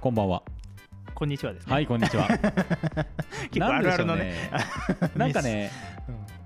[0.00, 0.42] こんばんは。
[1.14, 1.72] こんにちはですね。
[1.74, 2.26] はい、こんにちは。
[3.52, 4.34] 結構あるあるのね。
[5.14, 5.70] なん かね、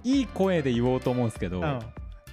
[0.02, 1.78] いい声で言おうと思うんですけど、うん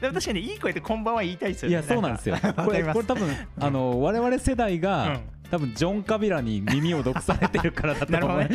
[0.02, 1.74] でも確かにいい声でこんばんは言いたいですよね。
[1.74, 2.36] いや、そうなんですよ。
[2.42, 3.30] かこれ、これ多分、
[3.60, 5.22] あの、我々世代うがん、
[5.52, 8.48] 多分ジョン・カビラに耳を毒されてるからだと思う。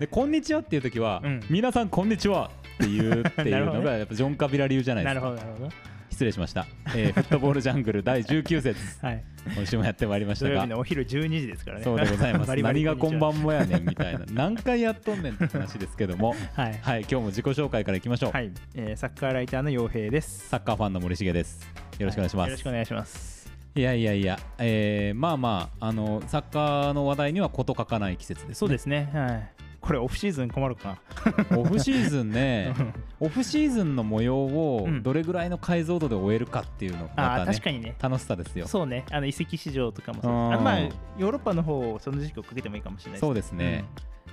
[0.00, 2.50] で、こんにちはっていう時はうん、皆さんこんにちは
[2.82, 5.20] って言うっていうのが、やっぱジョン・カビラ流じゃないですか。
[5.20, 5.70] なるほど、なるほど。
[6.10, 6.66] 失礼しました。
[6.96, 9.22] えーフットボールジャングル第19節、 はい。
[9.54, 11.84] 今週もやってまいりましたがお昼12時ですからね。
[11.84, 12.48] そうでございます。
[12.48, 14.24] バリバリ何がこんばんんもやねんみたいな。
[14.34, 16.34] 何回やっとんねんって話ですけども。
[16.54, 16.78] はい。
[16.82, 18.32] はい、今日も自己紹介からいきましょう。
[18.32, 18.50] はい。
[18.74, 20.48] えーサッカーライターの洋平です。
[20.48, 21.62] サッカーファンの森重です。
[21.98, 22.48] よろしくお願いします。
[22.48, 23.33] よろしくお願いします。
[23.76, 28.54] いやいやいや、えーまあまあ、あのサッカーの話題には事欠かない季節です、ね。
[28.54, 29.10] そうですね。
[29.12, 29.64] はい。
[29.80, 30.98] これオフシーズン困るか
[31.58, 32.72] オフシーズンね、
[33.20, 37.32] オフシーズンの模様をうんどれぐらいの解像度で終えるかっていうのがな。
[37.32, 37.96] ああー、またね確かにね。
[38.00, 38.68] 楽しさですよ。
[38.68, 39.04] そうね。
[39.10, 43.84] あの移籍市場とかもそううんあまあ、ヨーロッパの方、その時期をかけてもいいかもしれないそうですね。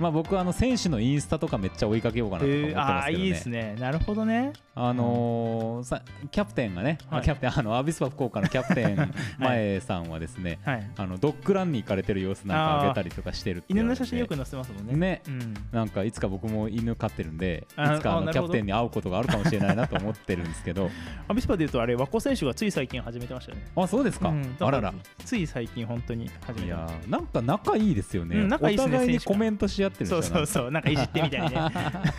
[0.02, 3.24] まあ僕はあの選手のインスタとかめっちゃ追いかけようかなとか思ってますけどね。
[3.24, 3.76] いいですね。
[3.80, 4.54] なるほどね。
[4.74, 10.92] あのーさキャプテンがね、あはいキャプテンあのアビスパ福岡のキャプテン 前さんはですね、はい。
[10.98, 14.96] あのドッグランに行かれてる様子なんか上げたりとかしてるって言犬の写真よく載せてますもんね。
[14.96, 15.54] ねうん。
[15.72, 20.90] なんかいつか僕も犬飼ってるんでいあつかあのキャプテンに会うことがあるかもしれないなと思ってるんですけど
[21.28, 23.66] アビスパでいうと、あれ、和光選手がつい最近始めてましたよね。
[23.76, 24.94] あそうですか、うんあらら
[25.26, 30.72] つい最近本当に始いやめたーなんか仲いいですよね、うん仲いいですねお互いにコメントし合ってるそうそうそう。
[30.72, 31.56] なんかいじってみたいね。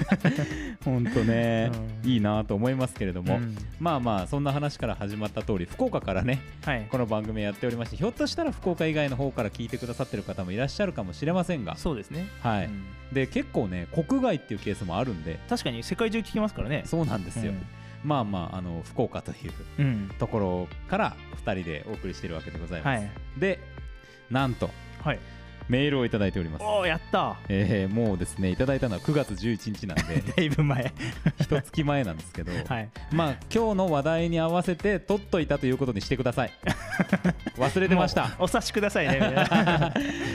[0.85, 1.71] 本当ね、
[2.05, 2.11] うん。
[2.11, 3.57] いいなと思いますけれども、うん。
[3.81, 6.87] まあまあそんな話から始まった通り福岡からねはい。
[6.91, 12.67] この番組やっておりましてひょっとしたら福岡以外の方から聞いてくださってる方もいらっしゃるかもしれませんが、そうですね、はい。
[12.67, 12.85] うん。
[13.13, 15.39] で結構ね国外っていうケースもあるんで。
[15.49, 16.83] 確かに世界中聞きますからね。
[16.87, 17.63] そうなんですよ、うん。
[18.05, 20.11] まあまああの福岡といううん。
[20.19, 23.11] ところから2人でお送りしているわけでございます、はい。
[23.39, 23.59] で
[24.31, 24.71] なんと
[25.03, 25.19] はい
[25.69, 26.65] メールをいただいております。
[26.65, 27.37] おおやった。
[27.49, 30.23] えーもうですねいただいたのは9月11日なんで。
[30.37, 30.93] だいぶ前。
[31.41, 32.89] 一月前なんですけど、 はい。
[33.11, 36.53] まあ今日の話題に合わせて取っといたということにしてください。
[37.57, 38.31] 忘れてました。
[38.39, 39.21] お察しくださいね。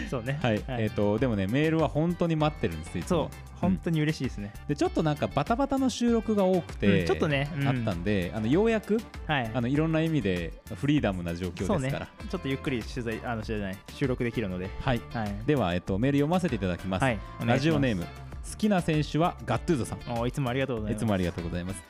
[0.10, 0.40] そうね。
[0.42, 3.58] はい、えっ、とでもねメールは本当に待ってるんですよそう。
[3.62, 7.68] 本当に嬉しいですね、でちょっとなんかバタバタの収録が多くて、うんちょっとね、うん。
[7.68, 9.52] あったんであのようやくはい。
[9.54, 14.70] あのいろんな意味でフリーダムな状況ですから、ちょっとゆっくり取材あの取材じゃない収録できるので。
[14.80, 17.06] はいはいでは、えっと、メール読ませていただきます、
[17.46, 20.00] ラジオネーム好きな選手はガットゥーゾさん。
[20.14, 21.04] おーいつもありがとうございます。
[21.04, 21.84] いつもありがとうございます。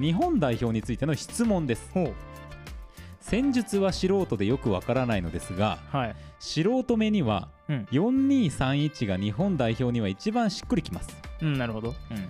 [0.00, 1.90] 日本代表についての質問です。
[3.20, 6.16] 戦術は素人でよくわからないのですがはい。
[6.38, 7.88] 素人目にはうん。
[7.90, 11.14] 4231が日本代表には一番しっくりきます。
[11.42, 11.94] うんなるほど。
[12.10, 12.28] うん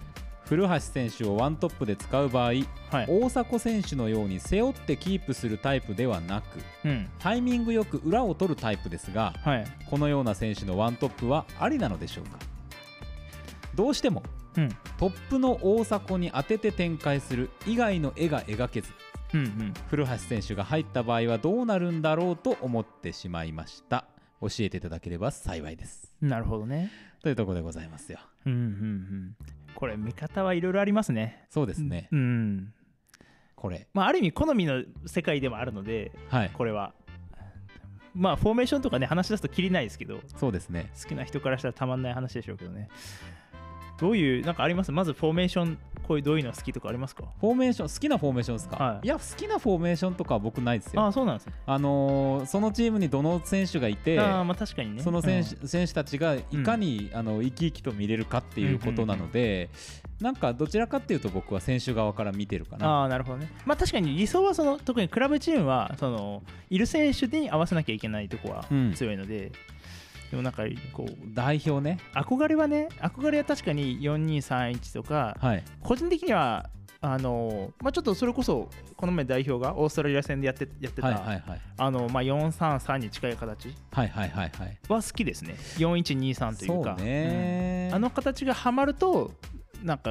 [0.48, 2.64] 古橋選手をワントップで使う場合はい。
[3.06, 7.08] 大迫選手のように背負ってキープするタイプではなくうん。
[7.18, 9.66] タイミングよく裏を取るタイプですがはい。
[9.90, 12.38] このような選手のワントップはありなのでしょうか？
[13.74, 14.22] どうしても
[14.56, 14.68] うん。
[14.96, 18.90] トップの大迫に当てて展開する以外の絵が描けず
[19.34, 19.74] うんうん。
[19.90, 24.06] 古橋選手が入った場合はどうなるんだろうと思ってしまいました。
[24.40, 26.10] 教えていただければ幸いです。
[26.22, 26.90] なるほどね。
[27.22, 28.20] というところでございますよ。
[28.46, 29.36] うんうんうん
[29.78, 31.46] これ見方はいろいろありますね。
[31.50, 32.08] そうですね。
[32.10, 32.74] うん。
[33.54, 33.86] これ。
[33.94, 36.50] まあある意味好みの世界でもあるのではい。
[36.52, 36.94] これは。
[38.12, 40.90] まあフォーメーションとかね話し出すときりないですけどそうですね。
[41.00, 42.88] 好きな人からしたらたまんない話でしょうけどね。
[44.00, 44.90] どういうなんかあります？
[44.90, 45.78] まずフォーメーション
[46.08, 47.24] こういうどういうの好きとかありますか？
[47.38, 49.06] フォーメーション好きなフォーメーションですか、はい。
[49.06, 51.02] い、や好きなフォーメーションとかは僕ないですよ。
[51.02, 51.52] ああそうなんですね。
[51.66, 55.02] あのーそのチームにどの選手がいてああまあ確かにね。
[55.02, 55.44] その選うん。
[55.44, 59.68] 手,、選手たちがいかに、あの生き生きと見れるかっていうことなので、
[60.20, 62.86] なんかどちらかっていうと僕は選手側から見てるかな。
[62.88, 63.52] ああなるほどね。
[63.66, 68.92] まあ確かに理想はその特にクラブチームはそのいる選手に合わせなきゃいけないとこはうん。
[68.94, 69.52] 強いので、
[70.30, 70.62] でもなんか
[70.92, 76.68] こう代表ね、憧れはね憧れは確かに4231とかはい、個人的には
[77.00, 81.60] あのまあ、ちょっとそれこそこの前代表がオーストラリア戦でやってやってた、はいはいはい。
[81.76, 84.78] あのまあ、433に近い形はいはいはいはい。
[84.88, 85.54] は好きですね。
[85.76, 86.96] 4123というか。
[86.98, 87.94] そうね、うん。
[87.94, 89.30] あの形がはまると
[89.82, 90.10] なんか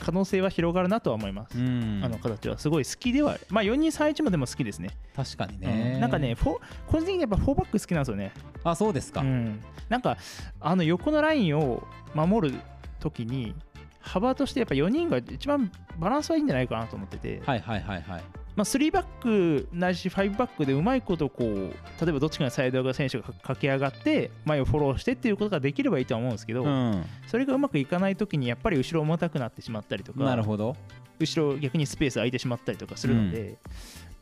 [0.00, 2.00] 可能性は広がるなとは思います、うん。
[2.02, 2.58] あの形は。
[2.58, 4.90] すごい好きではまあ4231もでも好きですね。
[5.14, 6.00] 確かにうね、ん。
[6.00, 8.32] なんかねフォ個人的にやっぱ4バック好きなんですよね。
[8.64, 10.16] あそうですか、うん、なんか
[10.60, 11.82] あの横のラインを
[12.14, 12.58] 守る
[12.98, 13.54] ときに
[14.00, 18.22] 幅としてやっぱ4人が一番バランスはいいんじゃないかなと思ってて、はいはいはいはい。
[18.60, 27.04] まあ、3バックないし5バックでうまいことこう例えばどっちかのサイドが選手が駆け上がって前をフォローしてっていうことができればいいとは思うんですけど、うん。
[27.26, 30.76] それがうまくいかないときにやっぱり後ろ重たくなってしまったりとかなるほど。
[31.18, 33.56] 後ろ逆にスペース空いてしまったりとかするので、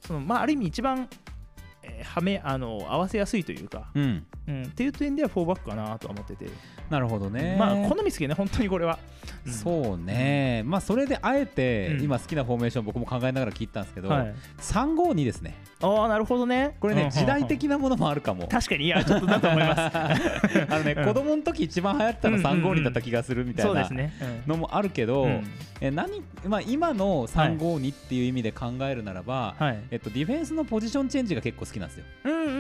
[0.06, 1.08] そのまあ、ある意味一番、
[1.82, 6.47] えーはめあの合わせやすいというか、うんうん、っていう点では4バックかなとは思ってて、
[6.89, 7.56] なるほどね。
[7.59, 8.99] まあ好みですけどね本当にこれは、
[9.47, 9.53] うん。
[9.53, 12.05] そうね、まあそれであえて、うん。
[12.05, 15.55] 今好きなフォーメーション僕も考えながら聞いたんですけど、はい、352ですね。
[15.81, 16.77] ああなるほどね。
[16.81, 17.11] これね、うん。
[17.11, 18.49] 時代的なものもあるかも。
[18.49, 19.81] 確かにいやちょっとだと思います。
[20.73, 21.05] あのね、うん。
[21.05, 22.62] 子供の時一番流行ったのうんうんうん。
[22.73, 23.89] 352だった気がするみたいうな
[24.47, 25.45] のもあるけど、うん。
[25.81, 32.05] え何まあ、今の352っていう意味で考えるならば、はい、えっと、ディフェンスのポジションチェンジが結構好きなんですよ。
[32.25, 32.53] うんうんうんう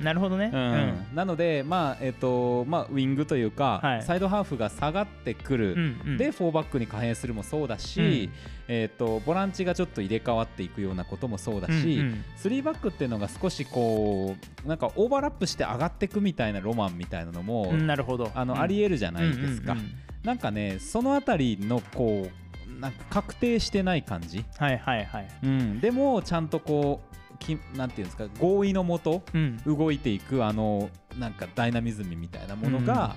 [0.00, 0.04] ん。
[0.04, 4.02] なるほどね、うんなので、まあえっとまあ、ウィングというか、はい。
[4.02, 6.18] サイドハーフが下がってくる、うんうん。
[6.18, 8.28] で4バックに可変するもそうだし、
[8.68, 12.24] えっとボランチがちょっと入れ替わっていくようなこともそうだし、うんうん。
[12.38, 18.30] 3バックっていうのが少しこうなんかオーバーラップして上がっていくみたいなロマンみたいなのも、うんなるほど。
[18.34, 19.72] あのありえるじゃないですか。
[19.72, 19.94] うんうんうん。
[20.22, 33.16] なんかねそのあたりのこうなんか確定してない感じ、はいはいはい、うん、でもちゃんとこうきなんていうんですか合意のもとうん、動いていくあのなんかダイナミズムみたいなものが、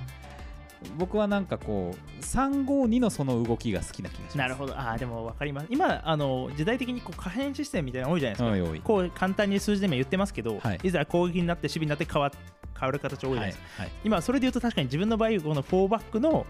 [0.98, 4.38] 僕はなんかこう352のその動きが好きな気がします。
[4.38, 4.74] なるほど。
[4.74, 5.68] あーでも分かります。
[5.70, 10.80] 今あの時代的にこう可変システムみたいなの多いじゃないですか、こう簡単に数字でも言ってますけど、はい。
[10.84, 12.32] い、ざ攻撃になって守備になって変わ
[12.80, 16.46] 変わる形多いじゃないですか、はい今それで言うと確かに自分の場合この4バックの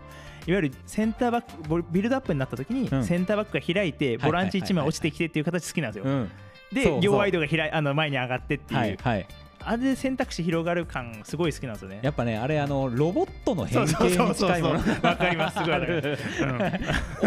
[0.45, 3.03] いわゆるセンターバックボビルドアップになった時に、うん。
[3.03, 6.27] センターバックが開いてボランチ1枚落ちてきてっていう形好きなんですよ、
[6.71, 9.27] う両ワイドが開いあの前に上がってっていう、はいはい、
[9.61, 11.99] あれで選択肢広がる感すごい好きなんですよね。
[12.01, 14.79] やっぱねあれあのロボットの変形に近いもの。
[15.01, 15.79] わかりますすごい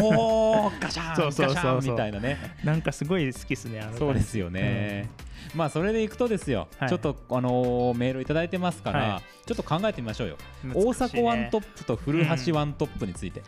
[0.04, 2.38] おーガシャンそうそうみたいなね。
[2.64, 5.08] なんかすごい好きですねそうですよね、
[5.54, 6.88] まあそれでいくとですよ、はい。
[6.88, 10.36] ちょっとあのーメールいただいてますから、はちょっと考えてみましょうよ、
[10.74, 13.42] 大迫ワントップと古橋ワントップについて、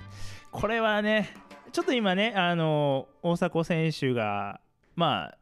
[0.51, 1.35] これはね
[1.73, 4.61] ちょっと今ねあの大迫選手が
[4.97, 5.39] まあ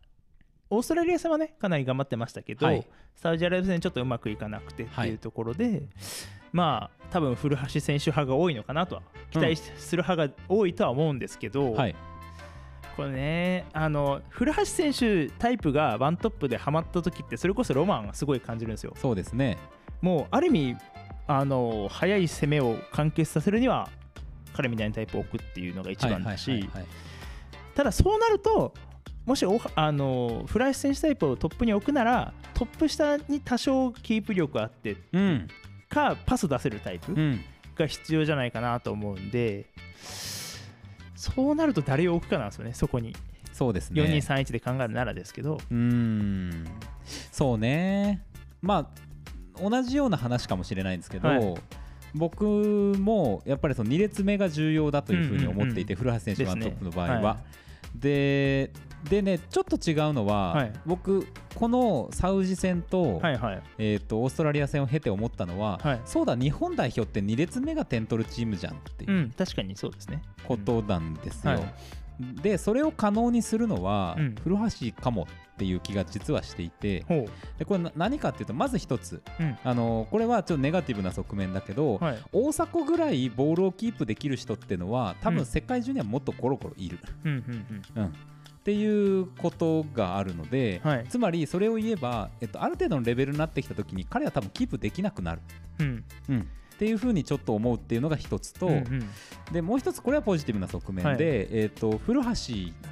[0.73, 2.87] オーストラリア戦はねかなり頑張ってましたけど、はい。
[3.15, 5.83] サウジアラビア戦ちょっとうまくいかなくてっていうところで、
[6.51, 11.95] まあ多分古橋選手派が多いのかなとは期待する派が多いとは思うんですけど、はい。
[12.97, 18.95] これねあの古橋選手タイプがワントップでハマった時ってそれこそロマンがすごい感じるんですよ。
[18.97, 19.59] そうですね。
[20.01, 20.77] もうある意味
[21.27, 23.91] あの速い攻めを完結させるには
[24.55, 26.89] 彼みたいなタイプを置くっていうのが一番だし、はいはいはいはい。
[27.75, 28.73] ただそうなると
[29.25, 35.49] もしおあのフライス選手タイプをトップに置くならトップ下に多少キープ力あってうん。
[35.89, 37.41] かパス出せるタイプうん。
[37.77, 39.67] が必要じゃないかなと思うんで
[41.15, 43.15] そうなると誰を置くかなんですよねそこに。
[43.53, 44.03] そうですね。
[44.03, 46.65] 4231で考えるならですけど、うーん。
[47.31, 48.25] そうね。
[48.61, 48.91] ま
[49.55, 51.55] あ同じような話かもしれないんですけど、はい。
[52.15, 52.45] 僕
[52.99, 57.21] もやっぱりその2列目が重要だというふうに思っていて、うん古橋選手ワントップの場合は。
[57.21, 57.41] は
[57.95, 58.73] で
[59.09, 60.73] でねちょっと違うのは、はい。
[60.87, 63.63] 僕このサウジ戦と,、はいはい。
[63.79, 66.01] えー、とオーストラリア戦を経て思ったのは、はい。
[66.05, 70.23] そうだ日本代表って2列目が点取るチームじゃんっていううん確かにそうですね。
[70.47, 71.53] ことなんですよ。
[71.55, 71.75] はい。
[72.43, 74.35] でそれを可能にするのは、うん。
[74.43, 77.27] 古橋かもっていう気が実はしていてほ
[77.59, 79.59] でこれな何かっていうとまず一つう、うん。
[79.65, 82.19] あのこれはちょっとネガティブな側面だけど、はい。
[82.33, 85.37] 大迫ぐらいボールをキープできる人っていうのは多うん。
[85.37, 87.67] 分世界中にはもっとコロコロいる、うんうん。
[87.97, 88.13] うん
[88.63, 91.07] っていうことがあるので、うんはい。
[91.09, 95.41] つまりそれを言えば、えっと、ある程度のレベルになってきた時に彼は多分キープできなくなる、
[95.81, 96.05] うん。
[96.29, 96.49] うん、
[96.83, 99.09] っていうふうにちょっと思うっていうのが一つと、うんうん。
[99.53, 101.17] でもう一つこれはポジティブな側面で、はい。
[101.53, 102.29] えっと古橋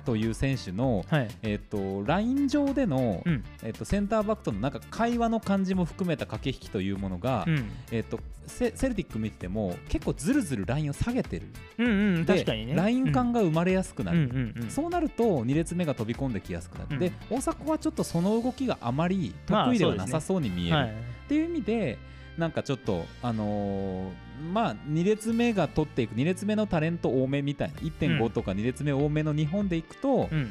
[0.04, 1.28] という選手の、はい。
[1.42, 3.44] えっとライン上での、うん。
[3.64, 7.68] えっとセンターバックとのなんか会話の感じも含めた駆け引きというものが、うん。
[7.90, 11.46] えっとセセルティック見てても結構ずるずるラインを下げてる。
[11.78, 12.74] うんうんで確かにね。
[12.76, 14.28] ライン感が生まれやすくなうん。
[14.28, 14.70] る、うんうんうん。
[14.70, 16.98] そうなると2列目が飛び込んできやすくなる、うん。
[17.00, 20.88] で大迫はちょっとその動きがあまりまあ得意ではなさそうに見える、はい。
[20.90, 20.92] っ
[21.28, 21.98] ていう意味で
[22.40, 28.30] なんかちょっとあのーまあ2列目が取っていく2列目のタレント多めみたいな1.5うん。
[28.30, 30.50] とか2列目多めの日本でいくと、うん。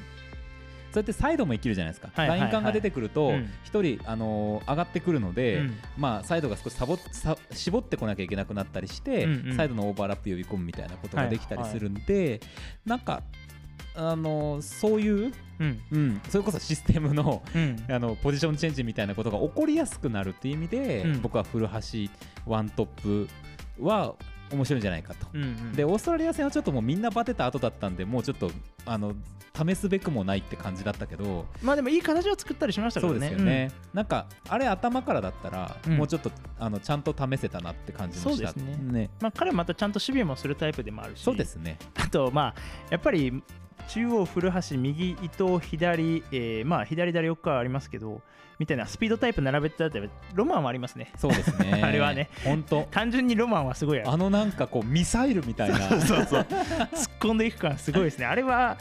[0.91, 2.39] そうやってサイドも生きるじゃないですか、はいはいはい。
[2.41, 3.49] ライン感が出てくるとうん。
[3.71, 5.73] 1人、あのー上がってくるので、うん。
[5.97, 9.55] まあ、サイドが少しサボさ絞ってこなきゃいけなくなったりして、うんうん。
[9.55, 12.41] サイドのオーバーラップ呼び込むみたいなことができたりするんで、
[12.85, 13.23] なんか、
[13.95, 15.81] あのそういう、うん。
[15.91, 17.85] うん、それこそシステムのうん。
[17.89, 21.21] あのポジションチェンジみたいなことが起こりやすくなるっていう意味で、うん。
[21.21, 21.71] 僕は古橋
[22.45, 23.27] ワントップ
[23.79, 24.15] は
[24.51, 25.27] 面白いんじゃないかと。
[25.33, 25.71] うんうん。
[25.73, 28.51] でオーストラリア戦はちょっともうみんなバテた後だったんでもうちょっと
[28.85, 29.13] あの
[29.55, 35.97] 試すべくもないって感じだったけどまあでもいい形を作ったりしましたかそうらねですよね、なんかあれ頭からだったら、うん。
[35.97, 38.49] もうちょっとああのちゃんと試せたなって感じもした。
[38.49, 39.09] そうですね。
[39.21, 41.23] まあ、彼はまたちゃんと守備もするタイプでもあるし。
[41.23, 41.77] そうですね。
[41.95, 42.55] あとまあ
[42.89, 43.43] やっぱり
[43.89, 48.21] 中央古橋右伊藤左、えーまあ左左奥川ありますけど
[48.59, 51.11] みたいなスピードタイプ並べてたってロマンはありますね。
[51.17, 51.79] そうですね。
[51.83, 52.29] あれはね。
[52.43, 52.87] 本当。
[52.91, 55.79] 単純にロマンはすごいあのなんかこうミサイルみたいな。
[55.79, 56.47] そうそう 突っ
[57.19, 58.25] 込んでいく感すごいですね。
[58.25, 58.77] あれは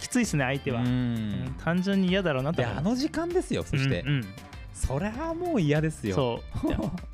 [0.00, 4.26] きついですね相手は、ううんん単純に嫌だろうなとあの時間ですよそして、うんうん。
[4.72, 6.16] そりゃもう嫌ですよ。
[6.16, 6.68] そう。
[6.68, 6.76] で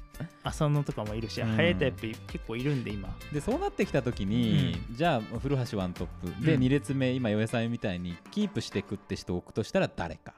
[0.49, 1.55] 浅野とかもいるし、うん。
[1.55, 3.09] 速いタイプ結構いるんで今。
[3.33, 6.63] でそうなってきた時に、じゃあ古橋ワントップでうん。
[6.63, 10.35] 2列目、今、与江さんみたいにキープしていくって人を置くとしたら誰か。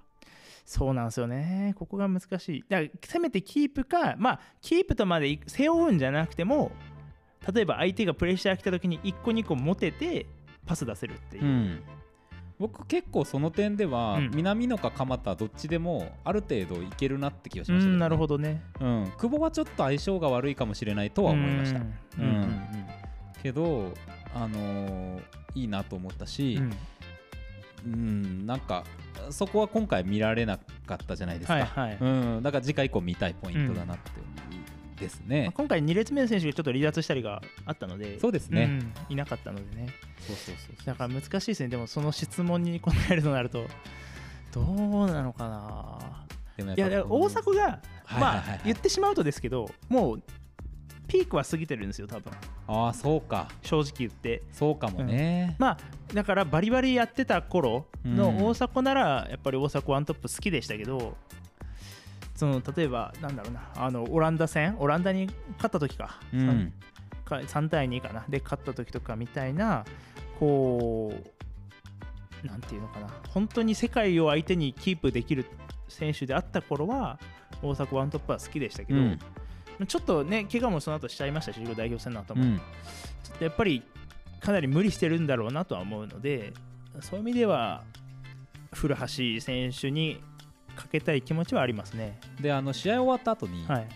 [0.64, 1.74] そうなんですよね。
[1.78, 2.64] ここが難しい。
[2.68, 6.70] だからせめてキープかまあキープとまでい背負うんじゃなくても
[7.52, 10.26] 例えば相手がプレッシャー来た時に1個2個持てて
[10.66, 11.82] パス出せるっていう、うん
[12.60, 14.30] 僕結構その点では、うん。
[14.34, 17.86] 南野か鎌田どっちでもある程度いけるなって気がしました。
[17.86, 18.62] けど、ねうんなるほどね。
[18.80, 21.80] うん、久保はちょっと相性が悪いかもしれないとは思いました。
[21.80, 21.84] うん
[22.18, 22.26] うん。
[22.26, 22.60] うんうん
[23.42, 23.94] けど、
[24.34, 25.22] あのー
[25.54, 26.60] いいなと思ったし
[27.86, 27.92] う、ん。
[27.92, 28.84] うんなんか
[29.30, 31.98] そこは今回見られなかったじゃないですか、はいはい。
[31.98, 32.06] う
[32.40, 34.10] ん、だから次回以降見たいポイントだなって、
[35.00, 35.52] ですまあね。
[35.54, 39.88] 今回2列目の選手がちょっと離脱したりがあったのでそうですね、うんいなかったのでね。
[40.26, 41.68] そうそうそうだから難しいですね。
[41.68, 43.64] でもその質問に答えるとなると
[44.52, 46.26] どうなのかな。
[46.56, 47.80] でもいや大迫が、
[48.18, 50.22] まあはい言ってしまうとですけどもう
[51.08, 52.32] ピークは過ぎてるんですよ多分。
[52.68, 53.48] ああそうか。
[53.62, 54.42] 正直言って。
[54.52, 55.78] そうかもね、まあ
[56.14, 58.16] だからバリバリやってた頃うん。
[58.16, 61.16] の大迫ならやっぱり大迫ワントップ好きでしたけど
[62.40, 65.26] その例えばなんだろうなあのオランダ戦オランダに
[65.58, 66.72] 勝った時か,う三、ん
[67.26, 68.24] か3対2かな。
[68.30, 69.84] で勝った時とかみたいな
[70.38, 71.12] こ
[72.42, 73.08] うなんていうのかな。
[73.28, 75.44] 本当に世界を相手にキープできる
[75.88, 77.18] 選手であった頃は
[77.62, 79.18] 大迫ワントップは好きでしたけど、うん。
[79.86, 82.56] ちょっとね怪我もその後しちゃいましたし代表戦の後も、うん。
[82.56, 83.82] ちょっとやっぱり
[84.40, 86.54] かなり無理してるんだろうなとは思うので
[87.00, 87.82] そういう意味では
[88.72, 89.06] 古橋
[89.42, 90.22] 選手に
[90.80, 92.18] かけたい気持ちはありますね。
[92.40, 93.88] であの試合終わった後に、はい、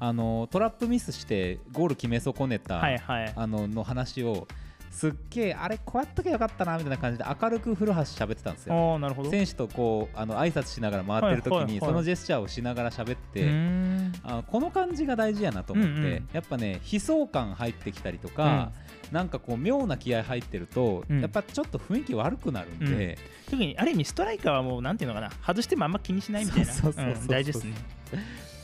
[0.00, 3.32] あのトラップミスしてゴール決め損ねた、はい、はい。
[3.34, 4.46] あのの話を
[4.94, 8.92] すっげえあれこうやっときゃよかったなみたいな感じで明るく古橋喋ってたんですよ。
[8.92, 9.30] ああ、なるほど。
[9.30, 11.74] 選手とこうあの挨拶しながら回ってる時はいはいはい。
[11.74, 16.04] にそのジェスチャーをしながら喋っうて、あこの感じが大事やなと思って、うん。
[16.04, 18.70] うんやっぱね悲壮感入ってきたりとか、
[19.10, 21.20] なんかこう妙な気合入ってると、うん。
[21.20, 23.18] やっぱちょっと雰囲気悪くなるんで、
[23.50, 26.72] 特にある意味ストライカーはもうなんていうのかな外してもあんま気にしないみたいな。
[26.72, 27.22] そうそうそうそう。
[27.22, 27.74] うん大事ですね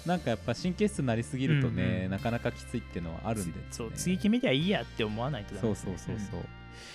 [0.07, 2.11] なんかやっぱ神経質になりすぎるとね、うんうん。
[2.11, 5.61] なかなかきついっていうのはあるんで、ね、そう次決めりゃいいやって思わないとダメ。
[5.61, 6.41] そうそうそうそう、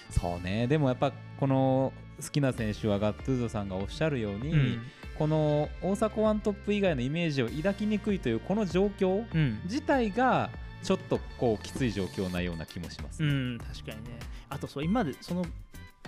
[0.10, 0.68] そうね。
[0.68, 4.82] でもやっぱこの好きな選手はガットゥーゾさんがおっしゃるように、うん。
[5.18, 10.50] この大迫ワントップ以外のイメージを抱きにくいというこの状況うん、自体が
[10.84, 14.20] ちょっとこうきつい状況なような気もします、うん、確かにね。
[14.50, 15.46] あとそう今までその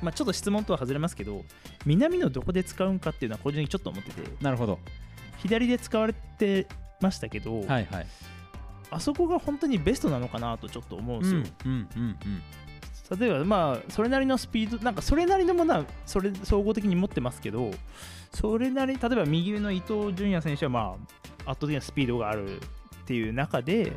[0.01, 1.43] まあちょっと質問とは外れますけど
[1.85, 4.21] 南のどこで使うんかっていうのは個人的にちょっと思ってて。
[4.41, 4.79] なるほど。
[5.37, 6.67] 左で使われて
[6.99, 8.07] ましたけど、はいはい。
[8.89, 12.43] あそこが本当にベストなのかなとちょっと思うんですよ、うんうんうん
[13.19, 17.71] 例えばまあそれなりのスピードなんかそれなりのものはそれ総合的に持ってますけど
[18.33, 20.97] それなり例えば右上の伊東純也選手はま
[21.45, 22.59] あ圧倒的なスピードがあるっ
[23.05, 23.93] ていう中で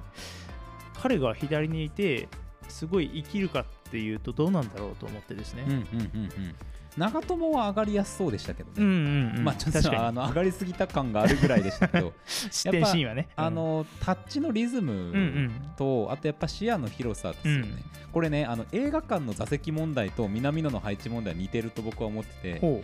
[1.02, 2.28] 彼が左にいて
[2.68, 6.54] すごい生きるかっていうとどうなんだろうと思ってですね、うんうんうんうんうん
[6.96, 9.44] 長友は上がりやすそうでしたけどね、うんうんうん。
[9.44, 12.12] まあちょっとあの上がりすぎた感があるぐらいでしたけど。
[12.26, 13.28] 失点シーンはね。
[13.36, 14.94] あのタッチのリズうんうん。
[14.94, 18.12] ムと、あとやっぱ視野の広さですよね、うん。
[18.12, 22.58] これねあの映画館の座席問題と南野の配置問題は似てると僕は思ってて。
[22.60, 22.82] ほ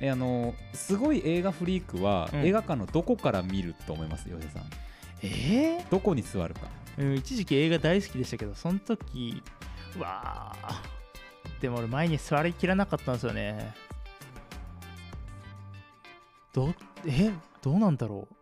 [0.00, 2.46] えあのすごい映画フリークは、うん。
[2.46, 4.62] 映画館のどこから見ると思います吉田さん？
[4.62, 4.66] う
[5.22, 6.60] えどこに座るか。
[6.96, 9.42] ーうん一時期映画大好きでしたけどその時
[9.96, 10.82] うわあ
[11.60, 13.74] でも俺前に座りきらなかったんですよね。
[16.52, 16.74] ど
[17.06, 18.34] えどうなんだろう。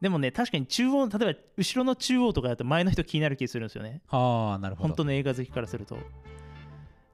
[0.00, 4.00] でもね確かに中央例えば後ろの中央とかだと前の人気になる気するんですよね。
[4.08, 4.88] ああなるほど。
[4.88, 5.98] 本当の映画好きからすると。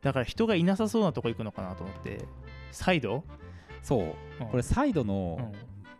[0.02, 2.24] だから人がいなさそうなとこ行くのかなと思って。
[2.70, 3.24] サイド、
[3.82, 4.14] そう。
[4.40, 4.48] うん。
[4.48, 5.06] これサイドうん。
[5.08, 5.52] の、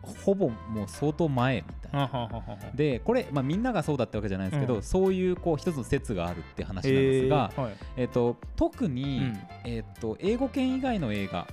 [0.07, 2.31] ほぼもう相当前みたいな、
[2.75, 7.73] でこれ、まあ、みんながそうだってわけじゃないんですけど、うんそういうこう一つの説があるって話なんですが、えーはい。
[7.97, 9.39] えっと特に、うん。
[9.65, 11.47] えっと英語圏以外の映画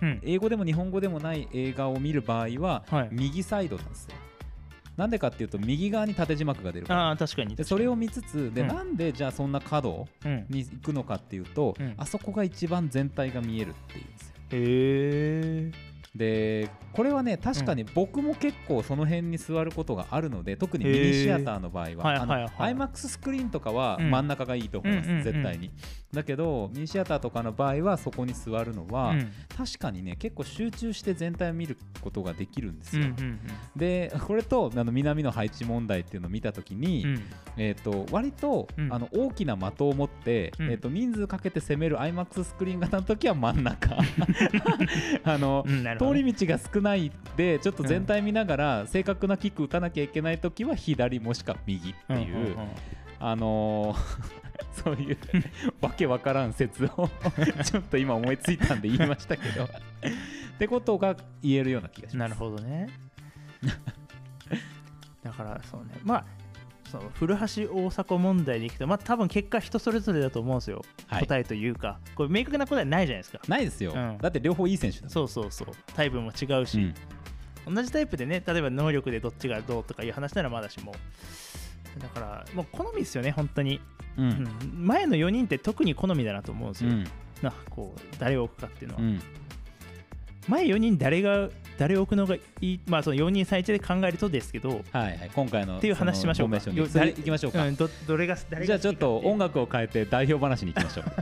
[0.00, 0.20] うん。
[0.22, 3.08] 英語でも日本語でもない映画を見る場合は、はい。
[3.12, 4.14] 右サイドなんですよ。
[4.96, 7.08] なんでかっていうと右側に縦字幕が出るから。
[7.08, 8.68] ああ確かにでそれを見つつで、うん。
[8.68, 10.46] なんでじゃあそんな角うん。
[10.48, 11.94] に行くのかっていうと、うん。
[11.96, 14.34] あそこが一番全体が見えるっていうんですよ。
[14.50, 15.72] へえ
[16.14, 24.10] でこれはね確かに僕も結構その辺に座ることがあるので特にミニシアターの場合は、はいあのはいはい IMAX スクリーンとかはうん。
[24.10, 25.70] 真ん中がいいと思います、うんうんうん絶対に。
[26.12, 29.32] だけどミニシアターとかの場合はそこに座るのは、うん。
[29.56, 33.40] 確かにね結構集中して全体を見ることができるんですよ、うんうん
[33.76, 37.22] でこれとあの南の配置問題っていうのを見た時に、うん。
[37.56, 38.92] えー、と割と、うん。
[38.92, 40.70] あの大きな的を持って、うん。
[40.70, 43.96] えー、と人数かけて攻める IMAX スクリーン型の時は真ん中。
[45.24, 45.64] あの、
[45.98, 52.56] 通り道が少ないでちょっと全体見ながら、正確なキック打たなきゃいけない時は左もしくは右っていう、
[53.20, 55.18] あのー そういう
[55.80, 57.08] わけわからん説を
[57.64, 59.64] ちょっと今思いついたんで言いましたけど。
[59.64, 59.68] っ
[60.58, 62.28] てことが言えるような気がします。
[62.28, 62.88] なるほどね。
[65.22, 65.90] だからそうね。
[66.02, 66.24] まあ
[66.90, 71.26] その古橋大迫問題でいくとまあ多分結果人それぞれだと思うんですよ、はい。
[71.26, 71.98] 答えというか。
[72.14, 73.40] これ明確な答えないじゃないですか。
[73.46, 74.18] ないですよ、うん。
[74.18, 75.68] だって両方いい選手だそうそうそう。
[75.94, 76.92] タイプも違うし、
[77.66, 80.94] 同じタイプでね例えば能力でどっちがどうとかいう話ならまだしも。
[81.98, 83.80] だからもう好みですよね本当に、
[84.16, 84.30] うん。
[84.30, 84.48] うん。
[84.62, 87.04] うん前の4人って特に好みだなと思うんですよ、うん。
[87.42, 89.22] なこう誰を置くかっていうのは、うん
[90.48, 96.60] 前4人誰が誰を置くのがいいまあその4人最一で考えるとですけど、はいはい、今回のっていう話しましょうか。
[96.60, 101.04] そのフォーメーションによ次行きましょうか、うん、どどれが誰がじゃあちょっと音楽楽を変えて代表話に行きましょう。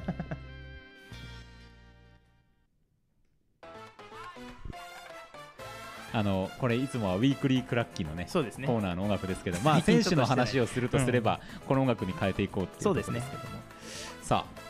[6.12, 8.66] あのこれいつもはウィークリークラッキーのねそうですね。
[8.66, 13.26] コーナーの音楽ですけど、まあ、 選手の話をするとすれば、この音楽に変えていこうっていうことですけども。
[14.22, 14.65] さあ、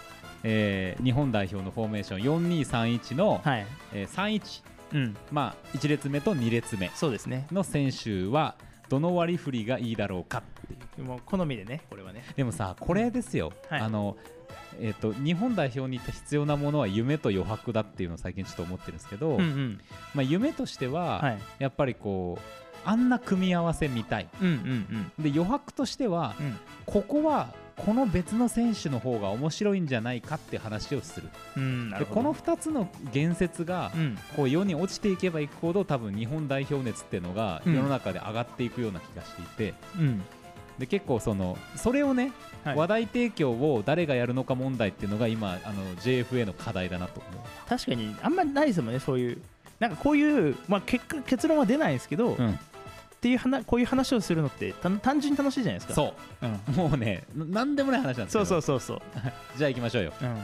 [0.48, 3.66] えー日本代表のフォーメーション4231の、はい。
[3.92, 4.62] えー31、
[4.94, 5.16] うん。
[5.32, 6.90] まあ、1列目と2列目。
[6.94, 7.46] そうですね。
[7.50, 8.54] の選手は
[8.88, 10.38] どの割り振りがいいだろうか。
[10.38, 10.42] っ
[10.94, 12.24] ていうもう好みでねこれはね。
[12.36, 13.80] でもさこれですよ、はい。
[13.80, 14.16] あの
[14.78, 19.80] えー、と日本代表に必要なものは夢と余白だっていうのを最近ちょっと思ってるんですけど、うんうん。
[20.14, 21.38] まあ、夢としては、はい。
[21.58, 24.28] やっぱりこうあんな組み合わせ見たい。
[24.40, 24.46] うん
[25.18, 26.56] うんで余白としてはうんうん。
[26.84, 31.28] ここはこの別の選手の方が面白いんじゃないかって話をする。
[31.56, 32.06] うんるほど。
[32.06, 34.18] この2つの言説がうん。
[34.34, 37.74] こう世に落ちていけばいくほど多分日本代表熱っていうのがうん。
[37.74, 40.22] 世の中で上がっていくような気がしていて、うん。
[40.78, 42.32] で結構そのそれをね、
[42.64, 42.76] はい。
[42.76, 47.28] 話題提供を誰がやるのか問題っていうのが今あの JFA の課題だなと思
[47.68, 49.38] 確かにあんまりないですもんねそういう。
[49.78, 52.58] なんかこういう、まあ、結果結論は出ないんですけど、う、うん、
[53.26, 56.46] っていう話こういう話をするのってた単純に楽しいじゃないですか、そう。
[56.46, 59.02] うん、うもうねななんでもない話なんですけどそうそうそうそう、
[59.58, 60.36] じゃあ行きましょうよ、うん。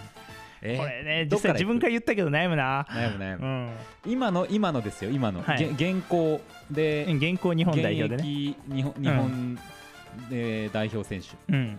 [0.62, 0.78] えー？
[0.78, 3.70] これね実際自分から言ったけど悩むな、悩む悩む、うん、
[4.12, 5.58] 今の今のですよ今の、はい。
[5.76, 6.40] げ現行
[6.72, 9.58] で現行日本代表で現ね役日本日本、
[10.28, 11.28] で代表選手。
[11.52, 11.78] うん。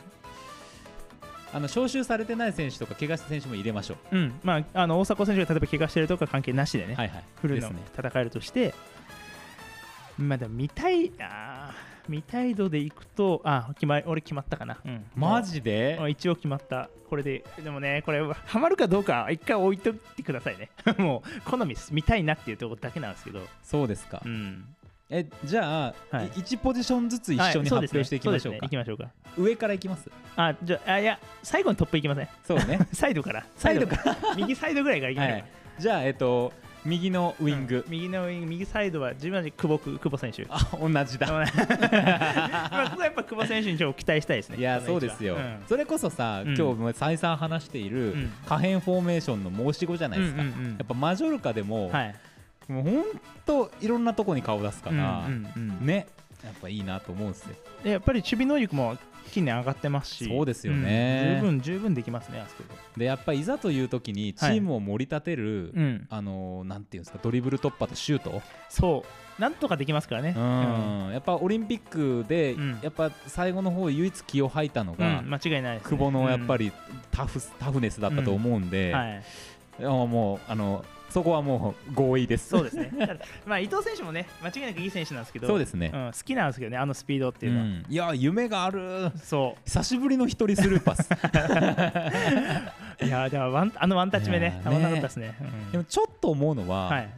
[1.54, 4.16] あの招集されてない選手とか怪我した選手も入れましょう。
[4.16, 4.34] うん。
[4.44, 7.24] まあ、あの大迫選手が例えば怪我してるとか関係なしでね、はいはい。
[7.42, 7.80] フルのですね。
[8.10, 8.74] 戦えるとして、
[10.18, 15.98] まあでも見たいあー見たい度でいくとあ決まり俺決まったかな、うん、マジで？
[16.10, 16.90] 一応決まった。
[17.10, 20.70] これででもねこれハマるかどうか一回置いといてくださいね。
[20.98, 23.42] もう好みです見たいなっていうところだけなんですけど。
[23.62, 24.66] そうですか、うん。
[25.10, 26.30] えじゃあ、はい。
[26.32, 29.10] 1ポジションずつ一緒に発表していきましょうか、はいきましょうか。
[29.38, 30.12] 上からいきます？
[30.36, 32.28] あじゃああいや最後にトップいきません。
[32.44, 32.80] そうね。
[32.92, 33.46] サイドから。
[33.56, 34.18] サイドから。
[34.36, 35.34] 右サイドぐらいからいきましょう。
[35.36, 35.46] はい。
[35.80, 36.52] じゃあえっと
[36.86, 37.92] 右のウイング、うん。
[37.92, 40.46] 右のウイング右サイドは自分は久保久保選手。
[40.50, 41.28] あ同じだ。
[41.32, 44.58] まあやっぱ久保選手にちょっと期待したいですね。
[44.58, 45.64] いやそうですよ、ん。
[45.68, 46.56] それこそさ、うん。
[46.56, 48.32] 今日も再三話しているうん。
[48.46, 50.72] 可変フォーメーションの申し子じゃないですか、うんうんうん。
[50.72, 52.16] やっぱマジョルカでも、はい。
[52.68, 53.04] もうほん
[53.46, 56.08] といろんなとこに顔出すから、うんうんうんね
[56.44, 58.98] やっぱいいなと思うんですよでやっぱり守備能力も
[59.34, 61.40] 近年上がってますしそうですよね。
[61.44, 62.64] うん十分十分できますねあそこ。
[62.96, 69.04] でやっぱいざという時にチームを盛り立てる、で、うん、あのなんていうんですかドリブル突破とシュート、そ
[69.40, 69.42] う。
[69.42, 70.36] なんとかできますからね。
[70.38, 71.10] うん。
[71.12, 72.80] やっぱオリンピックで、うん。
[72.84, 75.30] やっぱ最後の方唯一気を吐いたのうんが、うん。
[75.34, 76.72] 間違いないですね、久保のやっぱり、り
[77.10, 79.24] タフ,、タフネスだったと思うんで、はい。
[79.82, 82.50] もうあのそこはもう合意です。
[82.50, 82.92] そうですね。
[83.46, 85.90] まあ伊藤選手もね間違いなくいい選手なんですけどそうですね。
[85.90, 87.86] ん、好きなんですけどねあのスピードっていうのは、うん。
[87.88, 89.12] いや夢がある。
[89.24, 91.08] そ久しぶりの一人スルーパス。
[93.02, 94.60] う いやでもワンあのワンタッチ目ね。
[94.64, 95.38] たまんなかったですね。
[95.40, 95.72] うん。
[95.72, 97.10] でもちょっと思うのは、はい、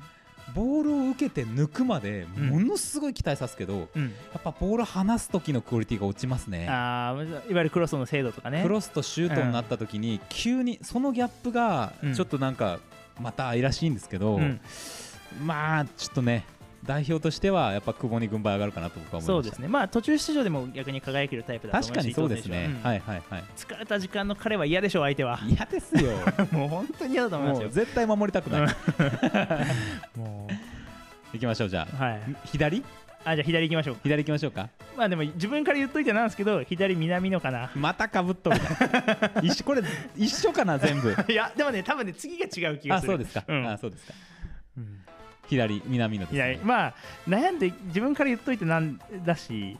[0.53, 2.49] ボールを受けて抜くまでうん。
[2.49, 6.67] ものすごい期待さすけど、うん、やっぱボール離す時のクオリティが落ちますね。
[6.69, 8.61] あーいわゆるクロスの精度とかね。
[8.61, 12.13] クロスとシュートになった時に急にそのギャップがうん。
[12.13, 12.79] ちょっとなんか
[13.19, 14.59] また愛らしいんですけど、うん。
[15.43, 16.45] まあちょっとね
[16.85, 19.67] 代表としてはやっぱ久保に軍配上がるかなと僕は思いまそうですね。
[19.67, 22.79] まあ途中出場でも逆に輝けるタイプだと思確かにそうですね。
[22.83, 22.89] は。
[22.89, 23.43] はいはいはい。
[23.57, 25.39] 疲れた時間の彼は嫌でしょう相手は。
[25.47, 26.11] 嫌ですよ。
[26.51, 27.63] もう本当に嫌だと思いますよ。
[27.63, 28.75] もう絶対守りたくない。
[30.15, 30.47] も
[31.33, 31.95] 行きましょうじゃあ。
[31.95, 32.21] うはい。
[32.45, 32.83] 左？
[33.25, 34.69] あじゃあ左行きましょう左行きましょうか。
[34.95, 37.71] まあでも自分から言っといてなんですけど左南のかな。
[37.73, 39.41] またかぶっとるな。
[39.41, 39.81] 一緒これ
[40.15, 41.15] 一緒かな全部。
[41.27, 43.13] いやでもね多分ね次が違う気がする。
[43.13, 43.67] あそうですか、うん。
[43.67, 44.13] あそうですか。
[44.77, 45.01] うん。
[45.47, 46.65] 左南のです、ね、左。
[46.65, 46.93] まあ
[47.27, 49.75] 悩んで自分から言っといてなんだし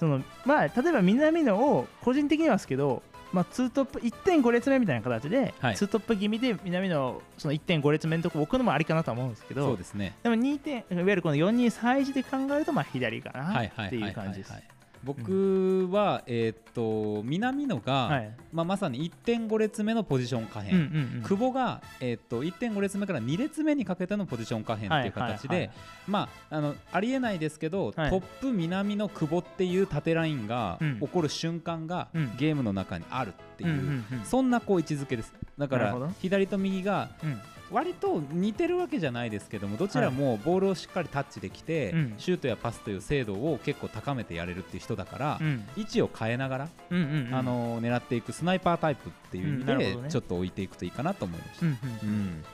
[0.00, 3.02] そのまあ例えば南野を個人的にはですけど
[3.36, 5.74] まあ、2トップ1.5列目みたいな形で、はい。
[5.74, 10.14] 2トップ気味で南のその1.5列目のとこ置くのもありかなとは思うんですけどそうですね。
[10.22, 14.52] でも2点いわゆるこの4-2-3-1で考えるとまあ左かなってはいいうはい感じです。
[14.52, 14.75] はい
[15.06, 18.30] 僕は、えーっと南野が、はい。
[18.52, 25.70] まあ、まさに1.5列目のポジション可変、久保が、えーっと1.5列目から2列目にかけてのポジション可変っていう形で、
[26.08, 28.10] まあ、あのありえないですけど、はい。
[28.10, 31.00] トップ南の久保っていう縦ラインがうん。
[31.00, 32.36] 起こる瞬間が、うん。
[32.36, 35.32] ゲームの中にあるっていう、そんなこう位置づけです。
[35.56, 42.14] だから左と右がうん割と似てるわけじゃないですけどもどちらもボールをしっかりタッチできて、うん。
[42.18, 45.64] シュートやパスという精度を結構高めてやれるっていう人だから、うん。
[45.76, 50.10] 位置を変えながら、うんうんうんあの狙っていくスナイパータイプっていう意味で、うんね。
[50.10, 51.66] ちょっと置いていくといいかなと思いました。
[51.66, 52.44] うんうんうん。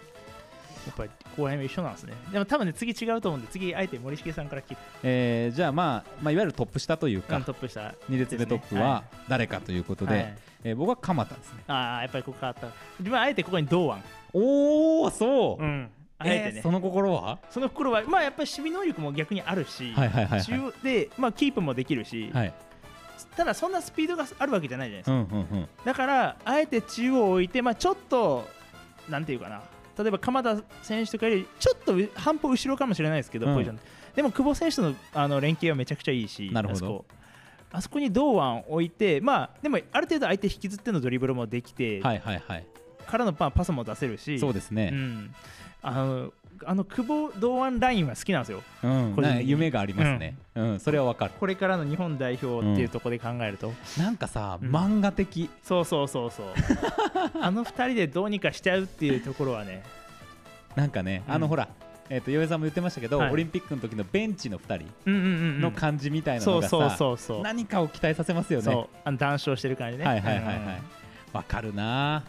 [0.86, 2.14] やっぱりここら辺は一緒なんですね。
[2.32, 10.38] でも多分ね次違うと思うんで次あえて森重さんから聞いてえーじゃあ、まあ、まあいわゆるトップ下というか、うんトップした2列目トップはは誰かということで、はい。
[10.64, 11.62] えー僕は鎌田ですね。
[11.68, 12.66] ああやっぱりここ変わった。
[12.98, 15.90] 自分はあえてここに堂安おおそう、うん。
[16.18, 16.52] あえてね。
[16.56, 17.38] えーその心は？
[17.50, 20.42] その頃はまあやっぱり守備能力も逆にあるし、はいはいはいはい。
[20.42, 22.54] 中央で、まあ、キープもできるし、はい。
[23.36, 25.68] ただそんなスピードがあるわけじゃないじゃないですか、うんうんうん。
[25.84, 28.48] だからあえて中央を置いて、まあ、ちょっと
[29.08, 29.62] なんていうかな。
[29.98, 33.78] 例えば鎌田選手とかよりちょっと半歩後ろかもしれないですけど、うん。
[34.14, 37.04] でも久保選手とのあの連携はめちゃくちゃいいしなるほど。
[37.72, 42.66] あそこに堂安置いてまあでもある程度相手引きずってのドリブルもできて、はいはいはい
[43.02, 45.34] からのまあパスも出せるしそうですね、うん、
[45.82, 46.32] あの
[46.64, 48.62] あの久保堂安ラインは好きなんですよ。
[48.82, 49.16] うん。
[49.44, 50.80] 夢がありますね、うん。
[50.80, 51.32] それはわかる。
[51.38, 54.70] これからの日本代表っていうところで考えると、なんかさ、うん。
[54.70, 55.50] 漫画的。
[55.62, 56.46] そうそうそうそう。
[57.40, 59.82] あの2人でどうにかしちゃうっていうところはね。
[60.76, 61.34] なんかね、うん。
[61.34, 61.68] あのほら
[62.10, 63.32] えっ、と洋江さんも言ってましたけど、はい。
[63.32, 64.86] オリンピックの時のベンチの2人。
[65.06, 65.60] うんうんうんうん。
[65.60, 67.42] の感じみたいなのがさ、そうそうそうそう。
[67.42, 68.86] 何かを期待させますよね。
[69.04, 70.04] 談笑してる感じね。
[70.04, 70.56] はいはいはいはい。
[70.56, 70.72] うん。
[71.32, 72.22] わかるな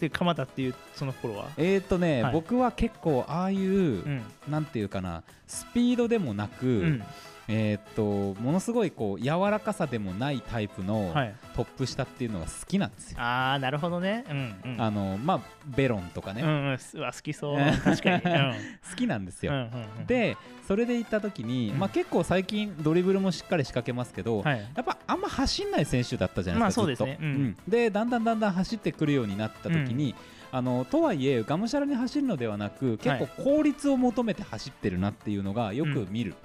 [0.00, 1.48] で鎌田っていうその頃は？
[1.56, 2.32] えーとね、はい。
[2.32, 4.22] 僕は結構ああいう、うん。
[4.48, 7.04] なんていうかなスピードでもなく、うん
[7.48, 11.34] えーっとものすごいこう柔らかさでもないタイプのはい。
[11.54, 13.20] トップ下っていうのが好きなんですよ。
[13.20, 14.24] ああなるほどね。
[14.28, 14.80] うんうん。
[14.80, 17.58] あのまあベロンとかね、うんうん好きそう。
[17.84, 18.22] 確かに。
[18.24, 18.54] うん。
[18.90, 19.52] 好きなんですよ。
[19.52, 19.64] うんうん
[20.00, 20.06] うん。
[20.06, 21.78] でそれで行った時に、うん。
[21.78, 24.58] まあ、結構最近ドリブルもしっかり仕掛けますけど、はい。
[24.74, 27.18] やっぱあんま走んない選手だったじゃないですか、まあそうですね。
[27.20, 27.56] うん。
[27.68, 30.14] でだんだんだんだん走ってくるようになった時に、
[30.54, 36.36] あのとはいえがむしゃらに走るのではなく結構効率を求めて走ってるなっていうのがよく見る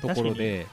[0.00, 0.66] ところで,、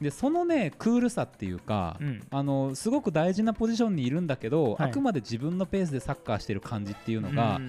[0.00, 2.22] でそのねクールさっていうか、うん。
[2.30, 4.90] あのすごく大事なポジションにいるんだけど、はい。
[4.90, 7.60] あくまで自分のペースでサッカーしてる感じっていうのが、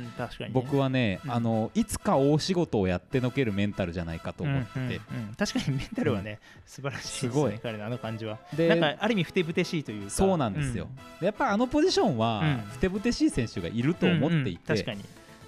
[0.51, 1.31] 僕はね、うん。
[1.31, 5.01] あのいつか大仕事をやってのけるメンタルじゃないかと思ってて、
[5.37, 7.51] 確かにメンタルはね、素晴らしいですすごい。
[7.51, 8.39] ね彼のあの感じは。
[8.55, 10.09] でなんかある意味ふてぶてしいというか。
[10.09, 10.87] そうなんですよ、
[11.19, 12.57] でやっぱあのポジションは、うん。
[12.71, 14.97] ふてぶてしい選手がいると思っていて、うん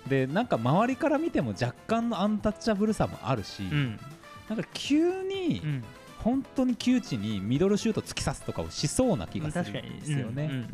[0.07, 3.99] でなんか周りから見ても若干のアンタッチャブルさもあるし、うん。
[4.47, 5.83] なんか急に、うん、
[6.19, 10.67] 本当に窮地にミドルシュート突き刺すとかをしそうな気がするんですよね。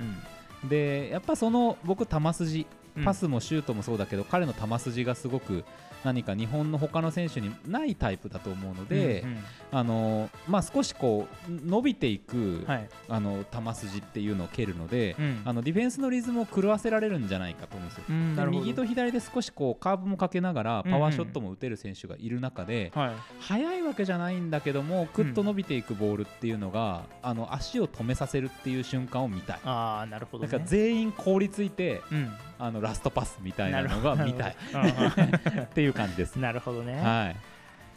[0.68, 2.66] でやっぱその僕球筋うん
[3.04, 5.64] パスもシュートもそうだけど、彼の球筋がすごく
[6.04, 9.40] 何か日本の他の選手にないタイプだと思うので、うんうん。
[9.72, 12.90] あのまあ、少しこう伸びていく、はい。
[13.08, 15.42] あの球筋っていうのを蹴るので、うん。
[15.46, 18.04] あのディフェンスのリズムを狂わせられるんじゃないかと思うんですよ。
[18.10, 23.16] うん右と左で少しこうカーブもかけながらパワーショットも打てる選手がいる中で、はい。
[23.40, 29.60] 速いわけじゃないんだけどもくっと伸びていくボールっていうのが、あの足を止めさせるっていう瞬間を見たい。
[29.64, 30.52] ああなるほどね。
[30.52, 32.32] だから全員凍りついてうん。
[32.62, 34.56] あのラストパスみたいなのが見たい。
[35.64, 36.36] っていう感じです。
[36.38, 36.96] なるほどね。
[37.02, 37.36] はい、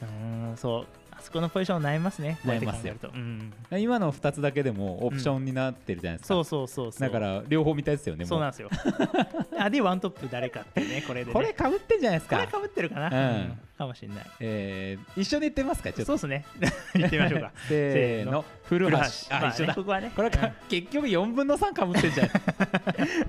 [0.03, 0.87] うーんそう。
[1.04, 2.39] あそこのポジション悩みますね。
[2.45, 2.95] 悩みますよ。
[3.03, 3.51] うん。
[3.79, 7.01] 今の2つだけでもオプションになってるじゃないですか、そうそうそうそう。
[7.01, 8.69] だから両方見たいですよねもそうなんですよ。
[9.59, 11.33] あでワントップ誰かってねこれでね。
[11.33, 12.37] これかぶってんじゃないですか。
[12.37, 13.09] これかぶってるかな？
[13.09, 13.59] うん。
[13.79, 14.25] かもしれない。
[14.41, 16.05] えー一緒に言ってみますかちょっと。
[16.05, 16.45] そうですね。
[16.95, 17.53] 言ってみましょうか。
[17.69, 18.45] せーの。
[18.65, 18.97] 古橋。
[18.97, 19.69] あ、まあ一緒だ。
[19.69, 20.13] ねここはね。
[20.15, 22.29] これか、結局4分の3かぶってんじゃん。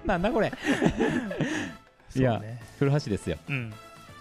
[0.06, 0.52] なんだこれ。
[2.16, 3.38] いやね古橋ですよ。
[3.50, 3.74] うん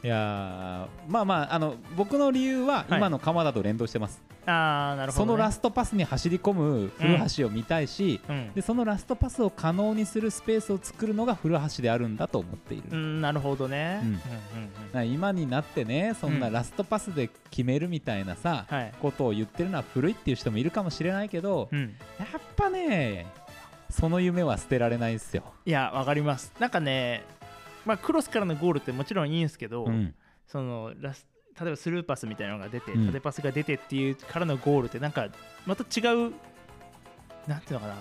[0.04, 2.98] いやーまあまああの僕の理由ははい。
[2.98, 8.52] 今の鎌田と連動してます、ああなるほど、ね、そのラストパスに走り込む古橋を見たいし、うん。
[8.52, 14.08] でそのラストパスを可能にするスペースを作るのが古橋であるんだと思っている、うんなるほどね、うん。
[14.08, 14.20] うんうん
[14.92, 18.92] な今になってねそんなうんラストパスで決めるみたいなさ、はい。
[19.00, 23.26] ことを言ってるのは古いっていう人もいるかもしれないけど、うん、やっぱね
[23.90, 26.52] その夢は捨てられないですよ、いやわかります。
[26.58, 27.22] なんかね
[27.84, 30.14] まあクロスからのゴールってもちろんいいんですけど、うん。
[30.46, 31.26] そのラス
[31.60, 33.06] 例えばスルーパスみたいなのが出て、うん。
[33.06, 35.28] 縦パスが出てっていうからのゴールってなんか
[35.66, 36.32] また違う
[37.46, 37.96] なんていうのかな。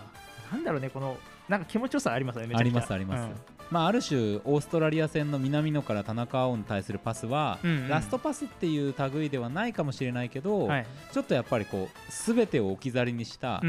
[0.52, 1.18] なんだろうねこの
[1.50, 2.68] なんか気持ちよさありますよねめちゃくちゃ。
[2.68, 3.44] ありますあります、
[3.74, 7.90] まあ、ある種オーストラリア戦の南野から田中碧に対するパスは、うんうん。
[7.90, 10.86] ラストパスっていう類ではないかもしれないけど、うんはい。
[11.12, 13.64] ちょっとやっぱりこう全てを置き去りにした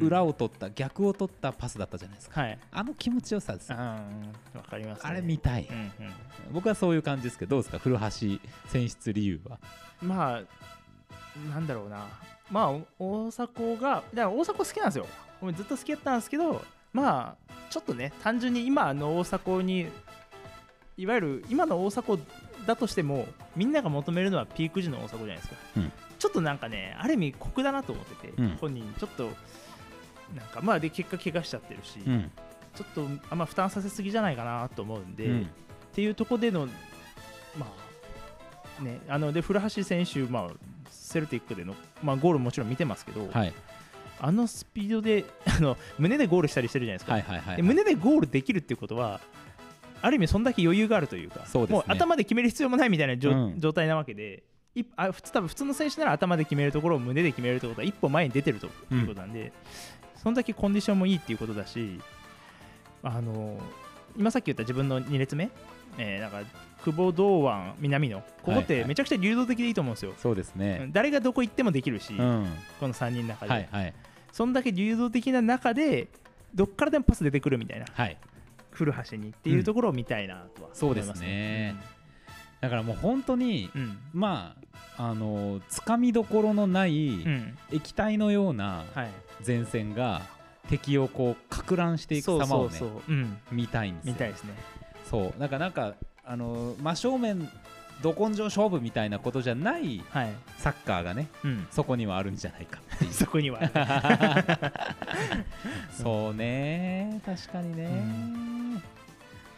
[0.00, 2.58] 裏を取った逆を取ったパスだったじゃないですか、はい。
[2.72, 6.12] あの気持ちよさですうんかります、ね、あれ見たい、うんうん。
[6.52, 7.78] 僕はそういう感じですけどどうですか？
[7.78, 8.08] 古橋
[8.70, 9.58] 選出理由は。
[10.00, 10.42] まあ
[11.52, 12.06] なんだろうな。
[12.50, 15.06] まあお大迫がだから大迫好きなんですよ。
[15.42, 19.88] 俺ずっと好きだったんですけどまあちょっとね単純に今の大迫に
[20.96, 22.18] いわゆる今の大迫
[22.66, 23.26] だとしても
[23.56, 25.92] みんなが求めるのはピーク時の大迫じゃないですか、うん。
[26.18, 28.56] ちょっとなんかねある意味酷だなと思ってて、うん。
[28.60, 29.30] 本人ちょっと
[30.36, 32.30] なんかまあで結果怪我しちゃってるし、うん。
[32.74, 35.42] ちょっとあんま負担させすぎじゃないかなと思うんで、うん。
[35.42, 35.46] っ
[35.92, 36.66] ていうところでの、
[37.58, 37.66] ま
[38.78, 40.48] あね、あので古橋選手、まあ、
[40.90, 43.52] セルティックでの、まあ、ゴールもちろん見てますけど、はい
[44.20, 49.20] あのスピードで あの胸でゴールしたりしてるじゃないですか、はいはいはいで胸でゴールできるっていうことは
[50.02, 51.76] ある意味そんだけ余裕があるというかそうですね。
[51.76, 53.60] もう頭で決める必要もないみたいな状,、うん。
[53.60, 54.42] 状態なわけで
[54.74, 59.52] いあ普通多分普通の選手なら頭で決めるところを胸で決めるってことは一歩前に出てるということなんで、
[60.22, 62.00] そんだけコンディションもいいっていうことだし
[63.02, 63.60] あの
[64.16, 65.50] 今さっき言った自分の2列目、
[65.98, 66.48] えーなんか
[66.84, 68.66] 久保、堂安、南野ここっはいはい。
[68.66, 70.14] てめちゃくちゃ流動的でいいと思うんですよ。
[70.16, 70.88] そうですね。
[70.92, 72.46] 誰がどこ行ってもできるし、うん。
[72.78, 73.94] この3人の中で、はいはい
[74.32, 76.08] そんだけ流動的な中で
[76.54, 77.86] どっからでもパス出てくるみたいな。
[77.92, 78.16] はい。
[78.70, 81.76] 古橋にっていうところを見たいなとはそうで思いますすね。
[82.60, 83.98] だからもう本当にうん。
[84.12, 84.54] ま
[84.96, 89.10] ああのつかみどころのないうん、うん液体のようなはい、
[89.46, 90.22] 前線が
[90.68, 92.88] 敵をこうか乱していくそう様をねそう。
[92.88, 94.12] そう、うん、見たいんですよ。
[94.12, 94.54] 見たいですね。
[95.10, 95.40] そう。
[95.40, 97.50] なんかなんかあの真正面
[98.02, 103.12] ど根性勝負みたいなことじゃないはい、サッカーがねうん、そこにはあるんじゃないかっていう。
[103.12, 103.60] そこには。
[105.92, 107.20] そうね。
[107.24, 108.82] 確かにね、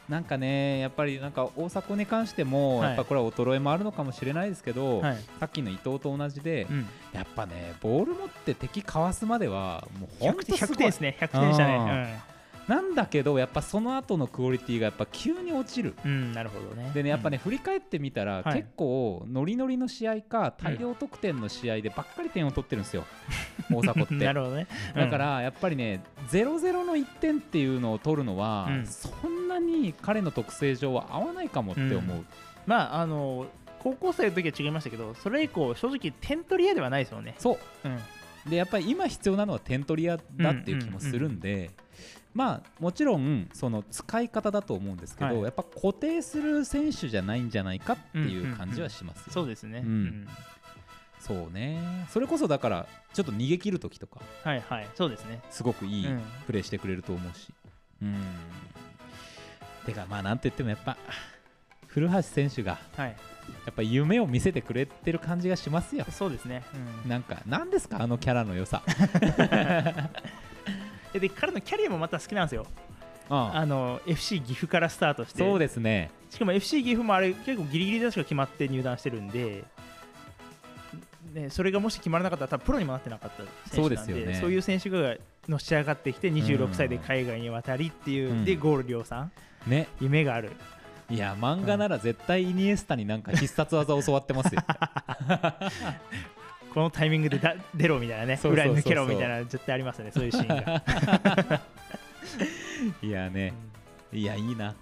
[0.08, 2.88] なんかねやっぱりなんか大迫に関しても、はい。
[2.88, 10.76] やっぱこれは衰えもあるのかもしれないですけど、はい、さっきの伊藤と同じで、うん、やっぱねボール持って敵かわすまではもう本100点100当すごい。
[10.78, 11.16] 点ですね。
[11.20, 12.22] 100点でしたね
[12.68, 15.94] なんだけどやっぱその後のクオリティがやっぱ急に落ちる。
[16.04, 16.90] うん、うん、なるほどね。
[16.94, 18.62] でねやっぱね、振り返ってみたら、はい。
[18.62, 23.04] 結構ノリノリの試合か大量得点の試合でばっかり点を取ってるんですよ、
[23.70, 24.24] 大迫っうんて。
[24.24, 24.66] なるほどね。
[24.94, 28.86] だからやっぱりね0-0の1点っていうのを取るのは、うん。
[28.86, 32.26] そんなに彼の特性上は合わないかもって思う、うん。
[32.66, 33.46] まああの
[33.80, 37.34] 高校生の時は違いましたけどそれ以降正直点取り屋ではないですよね。
[37.38, 37.88] そう。
[37.88, 37.98] うん。
[38.48, 41.70] でやっぱり今必要なのは点取り屋だっていう気もするんで、
[42.34, 45.42] まあもちろんその使い方だと思うんですけど、はい。
[45.42, 50.28] やっぱ固定する選手じゃないんじゃないかっていう感じはしますよ、そうですね、うん。
[51.20, 52.06] そうね。
[52.08, 54.20] それこそだからちょっと逃げ切る時とか。
[54.42, 54.88] はいはい。
[54.94, 55.40] そうですね。
[55.50, 56.22] すごくいいうん。
[56.46, 57.48] プレーしてくれると思うし。
[58.02, 58.16] うん。
[59.86, 60.96] てかまあなんて言ってもやっぱ
[61.86, 63.16] 古橋選手がはい。
[63.66, 66.06] やっぱ夢を見せてくれてる感じがしますよ。
[66.10, 66.64] そうですね、
[67.04, 67.10] うん。
[67.10, 68.82] なんか何ですかあのキャラの良さ
[71.12, 72.66] でで彼のキャリアもまた好きなんですよ。
[73.28, 75.38] ああの FC 岐阜からスタートして。
[75.38, 76.10] そうですね。
[76.30, 79.64] しかも FC 岐阜もあれ結構ギリギリでしか決まって入団してるんで、
[81.32, 83.36] ね、それがもし決まらなかったら多分プロにもなってなかった
[83.74, 84.34] 選手なんでそうですよね。
[84.40, 85.16] そういう選手が
[85.48, 88.44] のし上がってきて26歳で海外に渡りっていう、うん。
[88.44, 89.32] でゴール量産。
[89.66, 89.88] ね。
[90.00, 90.50] 夢がある。
[91.10, 94.62] いや漫画なら絶対イニエスタになんか必殺技教わってますよ
[96.72, 101.62] このタイミングでだ 出ろみたいなね裏に抜けろみたいな絶対ありますよねそういうシーンが、
[103.02, 103.52] いやね。
[104.12, 104.74] いやいいな、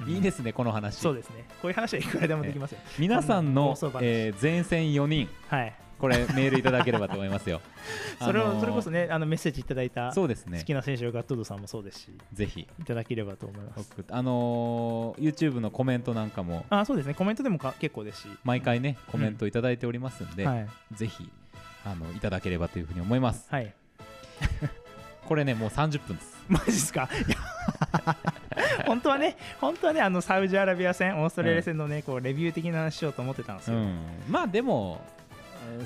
[0.00, 0.08] うん。
[0.08, 0.96] いいですねこの話。
[0.96, 1.44] そうですね。
[1.60, 2.78] こういう話はいくらでもできますよ。
[2.98, 5.28] 皆さんのえー前線4人。
[5.48, 7.60] はいこれメールいただければと思いますよ。
[8.18, 10.58] それを、あのーそれこそねあのメッセージいただいたそうですね。
[10.58, 12.66] 好きな選手のガットドさんもそうですしぜひ。
[12.78, 13.92] いただければと思います。
[14.10, 17.14] あのー YouTube のコメントなんかもあそうですね。
[17.14, 18.28] コメントでもか結構ですし。
[18.44, 20.68] 毎回ねコメントいただいておりますんで、はい。
[20.92, 21.30] ぜひ
[21.84, 23.46] あのいただければというふうに思います。
[23.50, 23.72] はい。
[25.26, 26.40] これねもう30分です。
[26.48, 27.08] マジっすか？
[28.86, 33.76] 本当当はね、本当はね、あのサウジアラビア戦、オーストラリア戦のね、こうレビュー的な話しようと思ってたんですよ。
[33.76, 35.19] うん、まあでもえー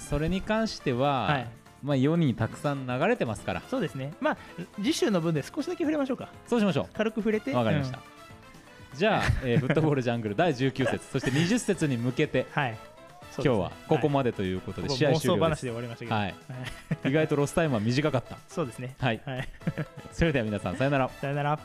[0.01, 1.49] それに関しては、はい
[1.85, 4.15] まあ世にたくさん流れてますからそうですね。
[4.19, 4.37] まあ、
[4.77, 6.31] 次週の分で少しだけ触れましょうか。
[6.47, 7.53] そうしましょ軽く触れて。
[7.53, 7.99] うわかりました、
[8.95, 12.63] じゃあ、えーフットボールジャングル第19節そして20節に向けてうん。
[12.63, 12.79] はい。
[13.37, 15.67] 今日はここでまでということで、はい試合終了です。
[16.07, 16.35] はい、
[17.05, 18.95] 意外とロスタイムは短かった そうですね。
[18.99, 19.49] はいはい。
[20.13, 21.59] それでは皆さんさよならさよなら。